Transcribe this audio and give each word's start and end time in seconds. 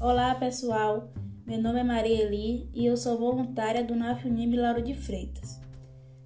Olá 0.00 0.32
pessoal, 0.36 1.10
meu 1.44 1.60
nome 1.60 1.80
é 1.80 1.82
Maria 1.82 2.22
Eli 2.22 2.70
e 2.72 2.86
eu 2.86 2.96
sou 2.96 3.18
voluntária 3.18 3.82
do 3.82 3.96
NAFUNIB 3.96 4.56
Lauro 4.56 4.80
de 4.80 4.94
Freitas. 4.94 5.60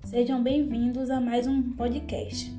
Sejam 0.05 0.43
bem-vindos 0.43 1.09
a 1.09 1.19
mais 1.19 1.47
um 1.47 1.73
podcast. 1.73 2.53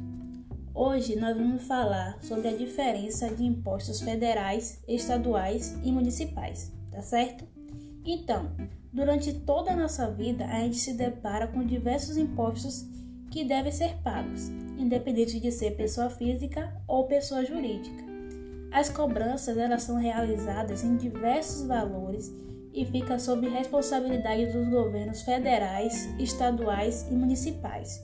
Hoje 0.74 1.16
nós 1.16 1.38
vamos 1.38 1.68
falar 1.68 2.18
sobre 2.24 2.48
a 2.48 2.58
diferença 2.58 3.30
de 3.30 3.44
impostos 3.44 4.02
federais, 4.02 4.84
estaduais 4.88 5.78
e 5.84 5.92
municipais, 5.92 6.74
tá 6.92 7.04
certo? 7.04 7.46
Então, 8.04 8.50
durante 8.92 9.34
toda 9.34 9.74
a 9.74 9.78
nossa 9.78 10.10
vida 10.10 10.46
a 10.46 10.62
gente 10.62 10.78
se 10.78 10.94
depara 10.94 11.46
com 11.46 11.64
diversos 11.64 12.18
impostos 12.18 12.88
que 13.30 13.46
devem 13.46 13.72
ser 13.72 14.02
pagos, 14.02 14.50
independente 14.80 15.40
de 15.40 15.52
ser 15.52 15.76
pessoa 15.76 16.10
física 16.10 16.76
ou 16.88 17.06
pessoa 17.06 17.46
jurídica. 17.46 18.13
As 18.74 18.90
cobranças 18.90 19.56
elas 19.56 19.84
são 19.84 19.98
realizadas 19.98 20.84
em 20.84 20.98
diversos 20.98 21.68
valores 21.68 22.34
e 22.74 22.84
fica 22.88 23.20
sob 23.20 23.48
responsabilidade 23.48 24.48
dos 24.48 24.68
governos 24.68 25.22
federais, 25.22 26.10
estaduais 26.18 27.06
e 27.12 27.14
municipais. 27.14 28.04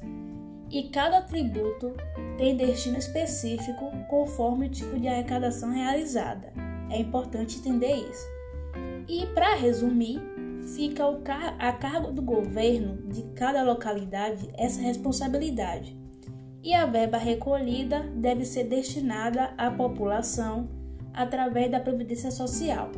E 0.69 0.83
cada 0.89 1.23
tributo 1.23 1.91
tem 2.37 2.55
destino 2.55 2.99
específico 2.99 3.91
conforme 4.07 4.67
o 4.67 4.69
tipo 4.69 4.99
de 4.99 5.07
arrecadação 5.07 5.71
realizada. 5.71 6.53
É 6.91 6.99
importante 6.99 7.57
entender 7.57 7.95
isso. 7.95 8.27
E 9.07 9.25
para 9.33 9.55
resumir, 9.55 10.21
fica 10.75 11.03
a 11.57 11.73
cargo 11.73 12.11
do 12.11 12.21
governo 12.21 13.09
de 13.11 13.23
cada 13.33 13.63
localidade 13.63 14.47
essa 14.55 14.79
responsabilidade 14.79 15.98
e 16.63 16.73
a 16.73 16.85
verba 16.85 17.17
recolhida 17.17 18.01
deve 18.15 18.45
ser 18.45 18.65
destinada 18.65 19.53
à 19.57 19.71
população 19.71 20.69
através 21.13 21.71
da 21.71 21.79
Previdência 21.79 22.31
Social 22.31 22.91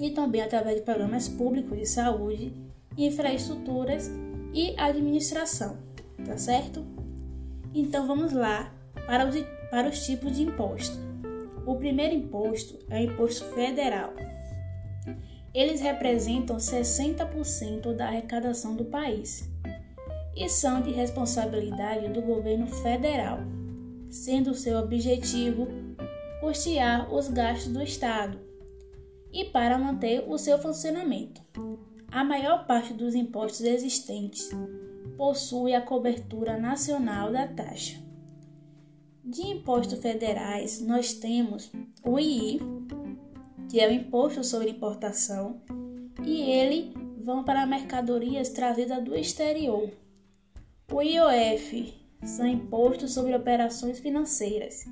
e 0.00 0.10
também 0.10 0.42
através 0.42 0.76
de 0.76 0.82
programas 0.82 1.28
públicos 1.28 1.78
de 1.78 1.86
saúde, 1.86 2.52
infraestruturas 2.96 4.10
e 4.52 4.74
administração, 4.78 5.78
tá 6.24 6.36
certo? 6.36 6.84
Então 7.72 8.06
vamos 8.06 8.32
lá 8.32 8.72
para 9.06 9.26
os, 9.28 9.36
para 9.70 9.88
os 9.88 10.04
tipos 10.04 10.36
de 10.36 10.42
imposto. 10.42 10.96
O 11.66 11.76
primeiro 11.76 12.14
imposto 12.14 12.78
é 12.90 13.00
o 13.00 13.04
imposto 13.04 13.44
federal. 13.54 14.12
Eles 15.52 15.80
representam 15.80 16.56
60% 16.56 17.94
da 17.94 18.08
arrecadação 18.08 18.74
do 18.74 18.84
país 18.84 19.48
e 20.36 20.48
são 20.48 20.80
de 20.80 20.90
responsabilidade 20.90 22.08
do 22.08 22.20
governo 22.20 22.66
federal, 22.66 23.38
sendo 24.10 24.54
seu 24.54 24.78
objetivo 24.78 25.66
custear 26.40 27.12
os 27.12 27.28
gastos 27.28 27.72
do 27.72 27.82
Estado 27.82 28.38
e 29.32 29.44
para 29.44 29.78
manter 29.78 30.24
o 30.28 30.38
seu 30.38 30.58
funcionamento. 30.58 31.40
A 32.10 32.22
maior 32.22 32.66
parte 32.66 32.92
dos 32.92 33.14
impostos 33.14 33.62
existentes 33.62 34.48
possui 35.16 35.74
a 35.74 35.80
cobertura 35.80 36.56
nacional 36.56 37.32
da 37.32 37.46
taxa. 37.46 38.00
De 39.24 39.42
impostos 39.42 39.98
federais, 40.00 40.80
nós 40.80 41.14
temos 41.14 41.72
o 42.04 42.18
II, 42.20 42.60
que 43.68 43.80
é 43.80 43.88
o 43.88 43.92
Imposto 43.92 44.44
sobre 44.44 44.70
Importação, 44.70 45.62
e 46.24 46.42
ele 46.42 46.94
vão 47.18 47.42
para 47.42 47.66
mercadorias 47.66 48.50
trazidas 48.50 49.02
do 49.02 49.16
exterior, 49.16 49.90
o 50.92 51.02
IOF 51.02 51.94
são 52.22 52.46
impostos 52.46 53.12
sobre 53.12 53.34
operações 53.34 53.98
financeiras 53.98 54.84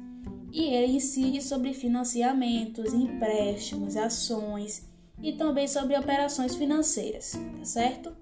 e 0.50 0.64
ele 0.64 0.96
incide 0.96 1.42
sobre 1.42 1.72
financiamentos, 1.72 2.92
empréstimos, 2.92 3.96
ações 3.96 4.88
e 5.22 5.32
também 5.32 5.68
sobre 5.68 5.96
operações 5.96 6.54
financeiras, 6.54 7.32
tá 7.58 7.64
certo? 7.64 8.16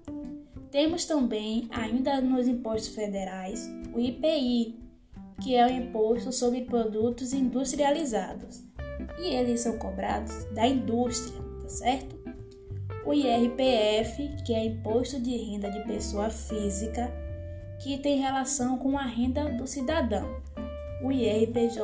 Temos 0.69 1.05
também, 1.05 1.67
ainda 1.71 2.21
nos 2.21 2.47
impostos 2.47 2.95
federais, 2.95 3.69
o 3.93 3.99
IPI, 3.99 4.79
que 5.41 5.55
é 5.55 5.65
o 5.65 5.69
imposto 5.69 6.31
sobre 6.31 6.61
produtos 6.61 7.33
industrializados, 7.33 8.63
e 9.19 9.33
eles 9.33 9.61
são 9.61 9.77
cobrados 9.77 10.45
da 10.53 10.65
indústria, 10.65 11.41
tá 11.61 11.69
certo? 11.69 12.21
O 13.05 13.13
IRPF, 13.13 14.29
que 14.45 14.53
é 14.53 14.65
imposto 14.65 15.19
de 15.19 15.35
renda 15.35 15.69
de 15.69 15.83
pessoa 15.85 16.29
física, 16.29 17.11
que 17.81 17.97
tem 17.97 18.19
relação 18.19 18.77
com 18.77 18.97
a 18.97 19.03
renda 19.03 19.49
do 19.49 19.65
cidadão. 19.65 20.29
O 21.03 21.11
IRPJ, 21.11 21.79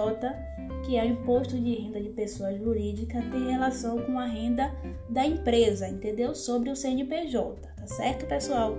que 0.86 0.96
é 0.96 1.04
o 1.04 1.08
Imposto 1.08 1.58
de 1.58 1.74
Renda 1.74 2.00
de 2.00 2.10
Pessoa 2.10 2.54
Jurídica, 2.54 3.20
tem 3.32 3.50
relação 3.50 4.00
com 4.04 4.20
a 4.20 4.26
renda 4.26 4.72
da 5.10 5.26
empresa, 5.26 5.90
entendeu? 5.90 6.36
Sobre 6.36 6.70
o 6.70 6.76
CNPJ, 6.76 7.68
tá 7.76 7.88
certo, 7.88 8.28
pessoal? 8.28 8.78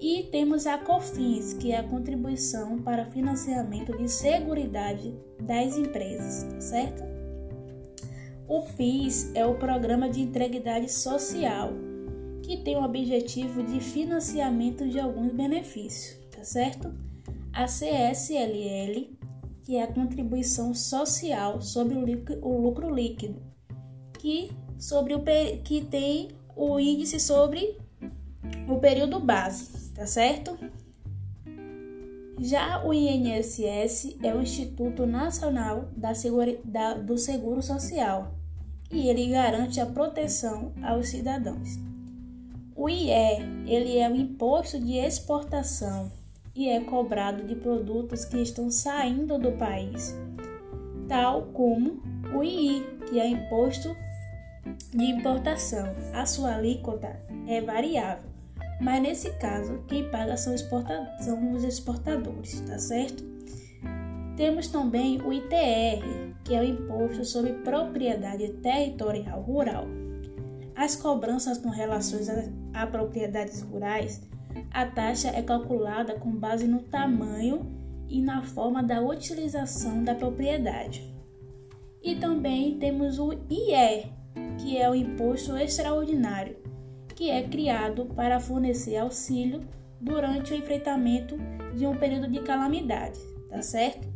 E 0.00 0.28
temos 0.30 0.64
a 0.64 0.78
COFINS, 0.78 1.54
que 1.54 1.72
é 1.72 1.78
a 1.78 1.82
contribuição 1.82 2.78
para 2.78 3.04
financiamento 3.06 3.98
de 3.98 4.08
seguridade 4.08 5.12
das 5.42 5.76
empresas, 5.76 6.44
tá 6.44 6.60
certo? 6.60 7.02
O 8.46 8.62
PIS 8.62 9.32
é 9.34 9.44
o 9.44 9.56
Programa 9.56 10.08
de 10.08 10.20
Integridade 10.20 10.90
Social, 10.90 11.72
que 12.42 12.58
tem 12.58 12.76
o 12.76 12.84
objetivo 12.84 13.60
de 13.64 13.80
financiamento 13.80 14.88
de 14.88 15.00
alguns 15.00 15.32
benefícios 15.32 16.27
certo? 16.48 16.92
A 17.52 17.66
CSLL, 17.66 19.16
que 19.64 19.76
é 19.76 19.82
a 19.82 19.92
contribuição 19.92 20.74
social 20.74 21.60
sobre 21.60 21.96
o, 22.42 22.60
lucro 22.60 22.92
líquido, 22.92 23.40
que, 24.18 24.50
sobre 24.78 25.14
o, 25.14 25.22
que 25.62 25.84
tem 25.84 26.28
o 26.56 26.80
índice 26.80 27.20
sobre 27.20 27.78
o 28.68 28.78
período 28.78 29.20
base, 29.20 29.92
tá 29.92 30.06
certo? 30.06 30.58
Já 32.40 32.84
o 32.84 32.94
INSS 32.94 34.16
é 34.22 34.32
o 34.34 34.40
Instituto 34.40 35.06
Nacional 35.06 35.88
da 35.96 36.14
Segura, 36.14 36.56
da, 36.64 36.94
do 36.94 37.18
Seguro 37.18 37.60
Social 37.62 38.34
e 38.90 39.08
ele 39.08 39.28
garante 39.28 39.80
a 39.80 39.86
proteção 39.86 40.72
aos 40.82 41.08
cidadãos. 41.08 41.68
O 42.76 42.88
IE, 42.88 43.10
ele 43.66 43.98
é 43.98 44.08
o 44.08 44.14
Imposto 44.14 44.78
de 44.78 44.96
Exportação 44.96 46.12
e 46.58 46.68
é 46.68 46.80
cobrado 46.80 47.44
de 47.44 47.54
produtos 47.54 48.24
que 48.24 48.42
estão 48.42 48.68
saindo 48.68 49.38
do 49.38 49.52
país, 49.52 50.12
tal 51.06 51.42
como 51.52 52.02
o 52.34 52.42
II, 52.42 52.84
que 53.08 53.20
é 53.20 53.28
imposto 53.28 53.96
de 54.90 55.04
importação. 55.04 55.86
A 56.12 56.26
sua 56.26 56.56
alíquota 56.56 57.16
é 57.46 57.60
variável, 57.60 58.28
mas 58.80 59.00
nesse 59.00 59.30
caso 59.38 59.84
quem 59.86 60.10
paga 60.10 60.36
são, 60.36 60.52
são 61.20 61.52
os 61.52 61.62
exportadores, 61.62 62.60
tá 62.62 62.76
certo? 62.76 63.22
Temos 64.36 64.66
também 64.66 65.22
o 65.22 65.32
ITR, 65.32 66.34
que 66.42 66.56
é 66.56 66.60
o 66.60 66.64
Imposto 66.64 67.24
sobre 67.24 67.52
Propriedade 67.52 68.48
Territorial 68.54 69.42
Rural. 69.42 69.84
As 70.74 70.96
cobranças 70.96 71.58
com 71.58 71.68
relações 71.68 72.28
a, 72.28 72.82
a 72.82 72.86
propriedades 72.86 73.62
rurais 73.62 74.26
a 74.70 74.86
taxa 74.86 75.28
é 75.28 75.42
calculada 75.42 76.14
com 76.14 76.30
base 76.30 76.66
no 76.66 76.82
tamanho 76.82 77.78
e 78.08 78.22
na 78.22 78.42
forma 78.42 78.82
da 78.82 79.00
utilização 79.00 80.02
da 80.02 80.14
propriedade. 80.14 81.14
E 82.02 82.16
também 82.16 82.78
temos 82.78 83.18
o 83.18 83.32
IE, 83.32 84.10
que 84.58 84.78
é 84.78 84.88
o 84.88 84.94
Imposto 84.94 85.56
Extraordinário, 85.56 86.56
que 87.14 87.30
é 87.30 87.42
criado 87.42 88.06
para 88.06 88.40
fornecer 88.40 88.96
auxílio 88.96 89.60
durante 90.00 90.52
o 90.52 90.56
enfrentamento 90.56 91.36
de 91.76 91.86
um 91.86 91.96
período 91.96 92.28
de 92.28 92.40
calamidade, 92.40 93.18
tá 93.48 93.60
certo? 93.60 94.06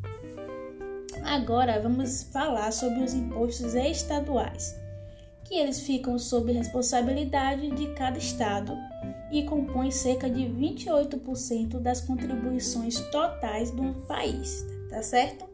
Agora 1.24 1.80
vamos 1.80 2.22
falar 2.32 2.72
sobre 2.72 3.02
os 3.02 3.14
impostos 3.14 3.74
estaduais, 3.74 4.74
que 5.44 5.54
eles 5.54 5.80
ficam 5.80 6.18
sob 6.18 6.52
responsabilidade 6.52 7.70
de 7.70 7.88
cada 7.94 8.18
estado 8.18 8.76
e 9.32 9.42
compõe 9.44 9.90
cerca 9.90 10.28
de 10.28 10.42
28% 10.42 11.80
das 11.80 12.02
contribuições 12.02 13.00
totais 13.10 13.70
do 13.70 13.94
país, 14.06 14.64
tá 14.90 15.02
certo? 15.02 15.46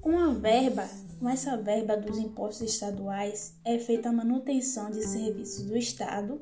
Com 0.00 0.18
a 0.18 0.32
verba, 0.32 0.88
com 1.20 1.28
essa 1.28 1.54
verba 1.56 1.98
dos 1.98 2.16
impostos 2.16 2.72
estaduais, 2.72 3.54
é 3.62 3.78
feita 3.78 4.08
a 4.08 4.12
manutenção 4.12 4.90
de 4.90 5.06
serviços 5.06 5.66
do 5.66 5.76
Estado, 5.76 6.40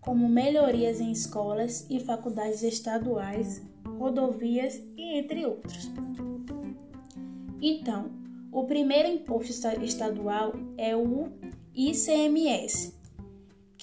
como 0.00 0.28
melhorias 0.28 1.00
em 1.00 1.12
escolas 1.12 1.86
e 1.88 2.00
faculdades 2.00 2.64
estaduais, 2.64 3.62
rodovias 3.96 4.74
e 4.96 5.18
entre 5.18 5.46
outros. 5.46 5.88
Então, 7.62 8.10
o 8.50 8.64
primeiro 8.64 9.08
imposto 9.08 9.68
estadual 9.82 10.52
é 10.76 10.96
o 10.96 11.28
ICMS, 11.72 12.94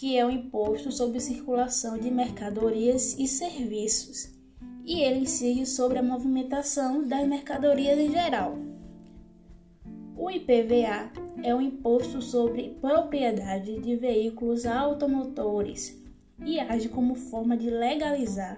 que 0.01 0.17
é 0.17 0.25
o 0.25 0.31
Imposto 0.31 0.91
sobre 0.91 1.19
Circulação 1.19 1.95
de 1.95 2.09
Mercadorias 2.09 3.15
e 3.19 3.27
Serviços, 3.27 4.33
e 4.83 4.99
ele 4.99 5.19
incide 5.19 5.63
sobre 5.67 5.99
a 5.99 6.01
movimentação 6.01 7.07
das 7.07 7.27
mercadorias 7.27 7.99
em 7.99 8.09
geral. 8.09 8.57
O 10.17 10.31
IPVA 10.31 11.11
é 11.43 11.53
o 11.53 11.61
Imposto 11.61 12.19
sobre 12.19 12.75
Propriedade 12.81 13.79
de 13.79 13.95
Veículos 13.95 14.65
Automotores 14.65 15.95
e 16.43 16.59
age 16.59 16.89
como 16.89 17.13
forma 17.13 17.55
de 17.55 17.69
legalizar 17.69 18.55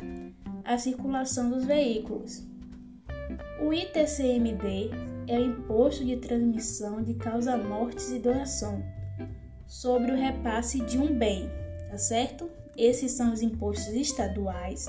a 0.64 0.78
circulação 0.78 1.50
dos 1.50 1.66
veículos. 1.66 2.42
O 3.62 3.74
ITCMD 3.74 4.92
é 5.28 5.40
o 5.40 5.46
Imposto 5.46 6.06
de 6.06 6.16
Transmissão 6.16 7.04
de 7.04 7.16
Causa-Mortes 7.16 8.12
e 8.12 8.20
Doação 8.20 8.82
sobre 9.74 10.12
o 10.12 10.16
repasse 10.16 10.80
de 10.82 11.00
um 11.00 11.18
bem, 11.18 11.50
tá 11.90 11.98
certo? 11.98 12.48
Esses 12.78 13.12
são 13.14 13.34
os 13.34 13.42
impostos 13.42 13.92
estaduais. 13.96 14.86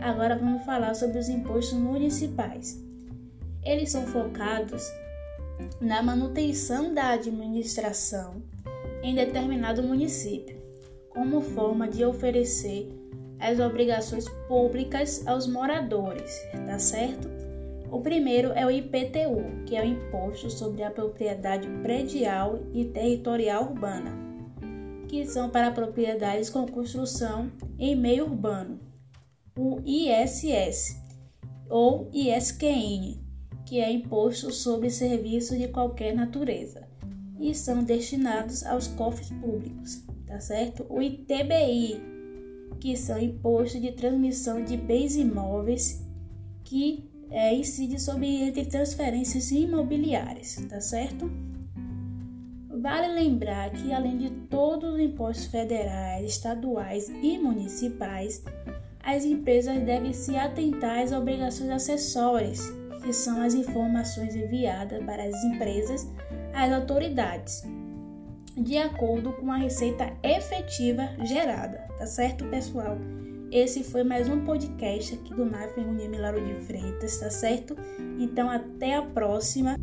Agora 0.00 0.36
vamos 0.36 0.64
falar 0.64 0.92
sobre 0.94 1.18
os 1.18 1.28
impostos 1.28 1.78
municipais. 1.78 2.76
Eles 3.62 3.90
são 3.90 4.04
focados 4.08 4.92
na 5.80 6.02
manutenção 6.02 6.92
da 6.92 7.10
administração 7.10 8.42
em 9.04 9.14
determinado 9.14 9.84
município, 9.84 10.60
como 11.10 11.40
forma 11.40 11.86
de 11.86 12.04
oferecer 12.04 12.88
as 13.38 13.60
obrigações 13.60 14.28
públicas 14.48 15.24
aos 15.28 15.46
moradores, 15.46 16.36
tá 16.66 16.78
certo? 16.80 17.30
O 17.88 18.00
primeiro 18.00 18.50
é 18.50 18.66
o 18.66 18.70
IPTU, 18.70 19.64
que 19.64 19.76
é 19.76 19.82
o 19.82 19.86
Imposto 19.86 20.50
sobre 20.50 20.82
a 20.82 20.90
Propriedade 20.90 21.68
Predial 21.84 22.58
e 22.72 22.86
Territorial 22.86 23.70
Urbana, 23.70 24.23
que 25.14 25.26
são 25.26 25.48
para 25.48 25.70
propriedades 25.70 26.50
com 26.50 26.66
construção 26.66 27.48
em 27.78 27.94
meio 27.94 28.24
urbano. 28.24 28.80
O 29.56 29.80
ISS, 29.84 30.96
ou 31.70 32.10
ISQN, 32.12 33.20
que 33.64 33.78
é 33.78 33.92
Imposto 33.92 34.52
sobre 34.52 34.90
Serviços 34.90 35.56
de 35.56 35.68
Qualquer 35.68 36.16
Natureza, 36.16 36.88
e 37.38 37.54
são 37.54 37.84
destinados 37.84 38.66
aos 38.66 38.88
cofres 38.88 39.30
públicos, 39.30 40.02
tá 40.26 40.40
certo? 40.40 40.84
O 40.88 41.00
ITBI, 41.00 42.02
que 42.80 42.96
são 42.96 43.16
Imposto 43.16 43.80
de 43.80 43.92
Transmissão 43.92 44.64
de 44.64 44.76
Bens 44.76 45.14
Imóveis, 45.14 46.04
que 46.64 47.08
é, 47.30 47.54
incide 47.54 48.00
sobre 48.00 48.50
transferências 48.64 49.52
imobiliárias, 49.52 50.56
tá 50.68 50.80
certo? 50.80 51.30
Vale 52.84 53.14
lembrar 53.14 53.70
que, 53.70 53.94
além 53.94 54.18
de 54.18 54.28
todos 54.28 54.92
os 54.92 55.00
impostos 55.00 55.46
federais, 55.46 56.26
estaduais 56.26 57.08
e 57.22 57.38
municipais, 57.38 58.44
as 59.02 59.24
empresas 59.24 59.82
devem 59.84 60.12
se 60.12 60.36
atentar 60.36 60.98
às 60.98 61.10
obrigações 61.10 61.70
acessórias, 61.70 62.60
que 63.02 63.10
são 63.10 63.40
as 63.40 63.54
informações 63.54 64.36
enviadas 64.36 65.02
para 65.02 65.24
as 65.24 65.44
empresas 65.44 66.06
às 66.52 66.70
autoridades, 66.74 67.62
de 68.54 68.76
acordo 68.76 69.32
com 69.32 69.50
a 69.50 69.56
receita 69.56 70.12
efetiva 70.22 71.08
gerada, 71.24 71.88
tá 71.96 72.06
certo, 72.06 72.44
pessoal? 72.50 72.98
Esse 73.50 73.82
foi 73.82 74.04
mais 74.04 74.28
um 74.28 74.44
podcast 74.44 75.14
aqui 75.14 75.32
do 75.32 75.46
NAF 75.46 75.80
Unime 75.80 76.06
Milaro 76.06 76.44
de 76.44 76.54
Freitas, 76.66 77.16
tá 77.16 77.30
certo? 77.30 77.74
Então 78.18 78.50
até 78.50 78.96
a 78.96 79.02
próxima. 79.02 79.74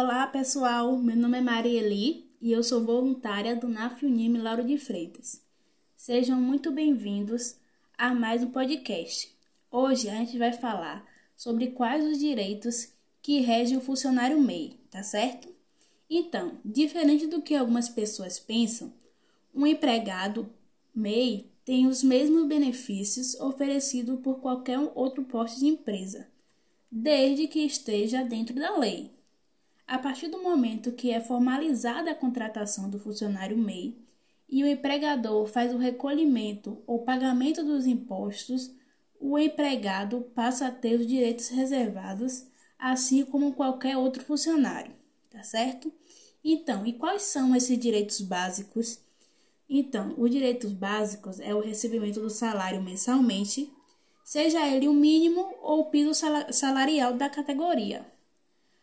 Olá 0.00 0.28
pessoal, 0.28 0.96
meu 0.96 1.16
nome 1.16 1.38
é 1.38 1.40
Marieli 1.40 2.30
e 2.40 2.52
eu 2.52 2.62
sou 2.62 2.84
voluntária 2.84 3.56
do 3.56 3.66
NAF 3.66 4.06
Unime 4.06 4.38
Lauro 4.38 4.62
de 4.62 4.78
Freitas. 4.78 5.42
Sejam 5.96 6.40
muito 6.40 6.70
bem-vindos 6.70 7.56
a 7.98 8.14
mais 8.14 8.44
um 8.44 8.50
podcast. 8.52 9.36
Hoje 9.68 10.08
a 10.08 10.14
gente 10.14 10.38
vai 10.38 10.52
falar 10.52 11.04
sobre 11.36 11.72
quais 11.72 12.06
os 12.06 12.16
direitos 12.16 12.92
que 13.20 13.40
regem 13.40 13.76
o 13.76 13.80
funcionário 13.80 14.40
MEI, 14.40 14.78
tá 14.88 15.02
certo? 15.02 15.48
Então, 16.08 16.60
diferente 16.64 17.26
do 17.26 17.42
que 17.42 17.56
algumas 17.56 17.88
pessoas 17.88 18.38
pensam, 18.38 18.92
um 19.52 19.66
empregado 19.66 20.48
MEI 20.94 21.50
tem 21.64 21.88
os 21.88 22.04
mesmos 22.04 22.46
benefícios 22.46 23.34
oferecidos 23.40 24.20
por 24.20 24.38
qualquer 24.38 24.78
outro 24.94 25.24
posto 25.24 25.58
de 25.58 25.66
empresa, 25.66 26.28
desde 26.88 27.48
que 27.48 27.58
esteja 27.66 28.22
dentro 28.22 28.54
da 28.54 28.78
lei. 28.78 29.17
A 29.88 29.98
partir 29.98 30.28
do 30.28 30.40
momento 30.40 30.92
que 30.92 31.10
é 31.10 31.20
formalizada 31.20 32.12
a 32.12 32.14
contratação 32.14 32.88
do 32.88 33.00
funcionário 33.00 33.58
MEI 33.58 33.98
e 34.48 34.62
o 34.62 34.66
empregador 34.68 35.46
faz 35.46 35.74
o 35.74 35.78
recolhimento 35.78 36.80
ou 36.86 37.02
pagamento 37.02 37.64
dos 37.64 37.86
impostos, 37.86 38.70
o 39.18 39.36
empregado 39.36 40.20
passa 40.34 40.68
a 40.68 40.70
ter 40.70 41.00
os 41.00 41.06
direitos 41.06 41.48
reservados, 41.48 42.46
assim 42.78 43.24
como 43.24 43.54
qualquer 43.54 43.96
outro 43.96 44.22
funcionário, 44.22 44.92
tá 45.28 45.42
certo? 45.42 45.92
Então, 46.44 46.86
e 46.86 46.92
quais 46.92 47.22
são 47.22 47.56
esses 47.56 47.76
direitos 47.76 48.20
básicos 48.20 49.00
então, 49.68 50.14
os 50.16 50.30
direitos 50.30 50.72
básicos 50.72 51.38
é 51.40 51.54
o 51.54 51.60
recebimento 51.60 52.20
do 52.20 52.30
salário 52.30 52.82
mensalmente, 52.82 53.70
seja 54.24 54.66
ele 54.66 54.88
o 54.88 54.94
mínimo 54.94 55.54
ou 55.60 55.80
o 55.80 55.84
piso 55.86 56.12
salarial 56.50 57.12
da 57.12 57.28
categoria. 57.28 58.06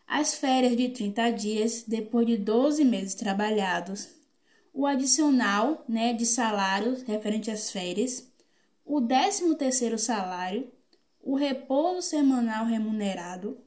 As 0.07 0.36
férias 0.36 0.78
de 0.78 0.90
30 0.90 1.31
dias 1.31 1.84
depois 1.88 2.28
de 2.28 2.38
12 2.38 2.86
meses 2.86 3.16
trabalhados, 3.16 4.10
o 4.74 4.86
adicional 4.86 5.84
né, 5.88 6.13
de 6.13 6.25
salários 6.25 7.02
referente 7.04 7.50
às 7.50 7.72
férias, 7.72 8.31
o 8.86 9.02
13º 9.02 9.98
salário, 9.98 10.72
o 11.22 11.36
repouso 11.36 12.04
semanal 12.04 12.66
remunerado, 12.66 13.57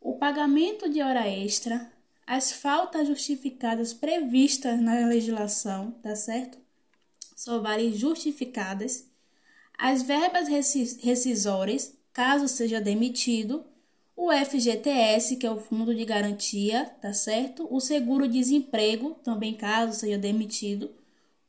o 0.00 0.18
pagamento 0.18 0.88
de 0.88 1.00
hora 1.00 1.26
extra, 1.26 1.90
as 2.26 2.52
faltas 2.52 3.08
justificadas 3.08 3.94
previstas 3.94 4.80
na 4.80 5.06
legislação, 5.06 5.92
tá 6.02 6.14
certo? 6.14 6.58
Só 7.34 7.60
valem 7.60 7.92
justificadas. 7.94 9.08
As 9.76 10.02
verbas 10.02 10.48
rescisórias, 10.48 11.94
caso 12.12 12.48
seja 12.48 12.80
demitido, 12.80 13.64
o 14.16 14.32
FGTS, 14.32 15.36
que 15.36 15.46
é 15.46 15.50
o 15.50 15.58
Fundo 15.58 15.94
de 15.94 16.04
Garantia, 16.04 16.86
tá 17.00 17.12
certo? 17.12 17.66
O 17.70 17.80
seguro-desemprego, 17.80 19.16
também 19.24 19.54
caso 19.54 19.98
seja 19.98 20.16
demitido, 20.16 20.94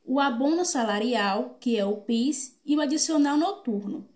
o 0.04 0.20
abono 0.20 0.64
salarial, 0.64 1.56
que 1.60 1.76
é 1.76 1.84
o 1.84 1.96
PIS, 1.96 2.58
e 2.64 2.76
o 2.76 2.80
adicional 2.80 3.36
noturno. 3.36 4.08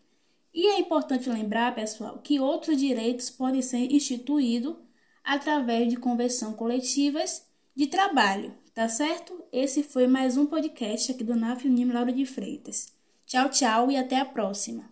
E 0.53 0.67
é 0.67 0.79
importante 0.79 1.31
lembrar, 1.31 1.75
pessoal, 1.75 2.19
que 2.19 2.41
outros 2.41 2.77
direitos 2.77 3.31
podem 3.31 3.63
ser 3.63 3.93
instituídos 3.93 4.77
através 5.23 5.89
de 5.89 5.97
conversão 5.97 6.53
coletivas 6.53 7.47
de 7.75 7.87
trabalho, 7.87 8.55
tá 8.75 8.89
certo? 8.89 9.45
Esse 9.53 9.83
foi 9.83 10.07
mais 10.07 10.37
um 10.37 10.47
podcast 10.47 11.13
aqui 11.13 11.23
do 11.23 11.37
NAF 11.37 11.67
Unim 11.67 11.91
Lauro 11.93 12.13
de 12.13 12.27
Freitas. 12.27 12.93
Tchau, 13.27 13.49
tchau 13.49 13.91
e 13.91 13.97
até 13.97 14.19
a 14.19 14.25
próxima. 14.25 14.91